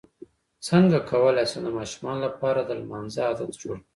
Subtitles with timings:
[0.67, 3.81] څنګه کولی شم د ماشومانو لپاره د لمانځه عادت جوړ کړم